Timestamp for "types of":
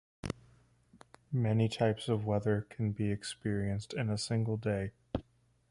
1.69-2.25